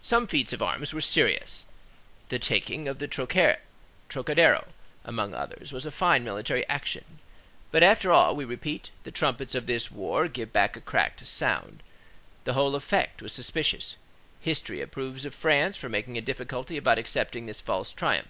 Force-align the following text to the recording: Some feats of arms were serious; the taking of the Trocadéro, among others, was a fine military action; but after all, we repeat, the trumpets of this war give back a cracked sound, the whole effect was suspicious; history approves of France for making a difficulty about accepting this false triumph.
Some 0.00 0.28
feats 0.28 0.52
of 0.52 0.62
arms 0.62 0.94
were 0.94 1.00
serious; 1.00 1.66
the 2.28 2.38
taking 2.38 2.86
of 2.86 3.00
the 3.00 3.08
Trocadéro, 3.08 4.68
among 5.04 5.34
others, 5.34 5.72
was 5.72 5.84
a 5.84 5.90
fine 5.90 6.22
military 6.22 6.64
action; 6.68 7.18
but 7.72 7.82
after 7.82 8.12
all, 8.12 8.36
we 8.36 8.44
repeat, 8.44 8.92
the 9.02 9.10
trumpets 9.10 9.56
of 9.56 9.66
this 9.66 9.90
war 9.90 10.28
give 10.28 10.52
back 10.52 10.76
a 10.76 10.80
cracked 10.80 11.26
sound, 11.26 11.82
the 12.44 12.52
whole 12.52 12.76
effect 12.76 13.22
was 13.22 13.32
suspicious; 13.32 13.96
history 14.38 14.80
approves 14.80 15.24
of 15.24 15.34
France 15.34 15.76
for 15.76 15.88
making 15.88 16.16
a 16.16 16.20
difficulty 16.20 16.76
about 16.76 17.00
accepting 17.00 17.46
this 17.46 17.60
false 17.60 17.92
triumph. 17.92 18.28